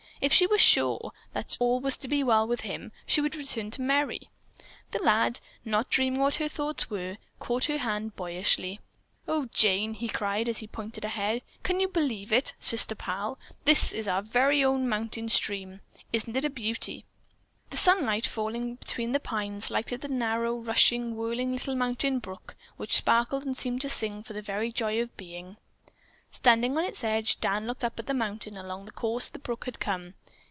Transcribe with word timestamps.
If 0.23 0.31
she 0.31 0.45
were 0.45 0.59
sure 0.59 1.13
that 1.33 1.57
all 1.59 1.79
was 1.79 1.97
to 1.97 2.07
be 2.07 2.23
well 2.23 2.45
with 2.47 2.61
him, 2.61 2.91
she 3.07 3.21
would 3.21 3.35
return 3.35 3.71
to 3.71 3.81
Merry. 3.81 4.29
The 4.91 5.01
lad, 5.01 5.39
not 5.65 5.89
dreaming 5.89 6.19
what 6.21 6.35
her 6.35 6.47
thoughts 6.47 6.91
were, 6.91 7.17
caught 7.39 7.65
her 7.65 7.79
hand 7.79 8.15
boyishly. 8.15 8.79
"Oh, 9.27 9.47
Jane," 9.51 9.95
he 9.95 10.07
cried 10.07 10.47
as 10.47 10.59
he 10.59 10.67
pointed 10.67 11.03
ahead, 11.05 11.41
"can 11.63 11.79
you 11.79 11.87
believe 11.87 12.31
it, 12.31 12.53
Sister 12.59 12.93
pal, 12.93 13.39
that 13.65 13.93
is 13.95 14.07
our 14.07 14.21
very 14.21 14.63
own 14.63 14.87
mountain 14.87 15.27
stream! 15.27 15.81
Isn't 16.13 16.37
it 16.37 16.45
a 16.45 16.51
beauty?" 16.51 17.03
The 17.71 17.77
sunlight, 17.77 18.27
falling 18.27 18.75
between 18.75 19.13
the 19.13 19.19
pines, 19.19 19.71
lighted 19.71 20.01
the 20.01 20.07
narrow, 20.07 20.53
rushing, 20.53 21.15
whirling 21.15 21.51
little 21.51 21.75
mountain 21.75 22.19
brook, 22.19 22.55
which 22.77 22.97
sparkled 22.97 23.43
and 23.43 23.57
seemed 23.57 23.81
to 23.81 23.89
sing 23.89 24.21
for 24.21 24.33
the 24.33 24.43
very 24.43 24.71
joy 24.71 25.01
of 25.01 25.17
being. 25.17 25.57
Standing 26.33 26.77
on 26.77 26.85
its 26.85 27.03
edge, 27.03 27.41
Dan 27.41 27.67
looked 27.67 27.83
up 27.83 27.97
the 27.97 28.13
mountain 28.13 28.55
along 28.55 28.85
the 28.85 28.91
course 28.91 29.27
the 29.27 29.37
brook 29.37 29.65
had 29.65 29.81
come. 29.81 30.13